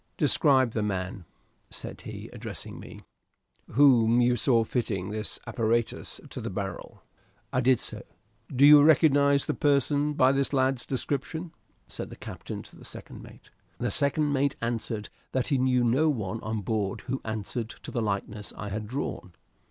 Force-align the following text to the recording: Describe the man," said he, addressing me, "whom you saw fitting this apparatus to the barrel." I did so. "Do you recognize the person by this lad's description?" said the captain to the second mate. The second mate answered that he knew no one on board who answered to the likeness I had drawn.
Describe 0.17 0.71
the 0.71 0.81
man," 0.81 1.25
said 1.69 2.01
he, 2.01 2.27
addressing 2.33 2.79
me, 2.79 3.03
"whom 3.73 4.19
you 4.19 4.35
saw 4.35 4.63
fitting 4.63 5.11
this 5.11 5.39
apparatus 5.45 6.19
to 6.31 6.41
the 6.41 6.49
barrel." 6.49 7.03
I 7.53 7.61
did 7.61 7.81
so. 7.81 8.01
"Do 8.49 8.65
you 8.65 8.81
recognize 8.81 9.45
the 9.45 9.53
person 9.53 10.13
by 10.13 10.31
this 10.31 10.53
lad's 10.53 10.87
description?" 10.87 11.51
said 11.87 12.09
the 12.09 12.15
captain 12.15 12.63
to 12.63 12.75
the 12.75 12.83
second 12.83 13.21
mate. 13.21 13.51
The 13.77 13.91
second 13.91 14.33
mate 14.33 14.55
answered 14.59 15.09
that 15.33 15.49
he 15.49 15.59
knew 15.59 15.83
no 15.83 16.09
one 16.09 16.41
on 16.41 16.61
board 16.61 17.01
who 17.01 17.21
answered 17.23 17.69
to 17.69 17.91
the 17.91 18.01
likeness 18.01 18.51
I 18.57 18.69
had 18.69 18.87
drawn. 18.87 19.33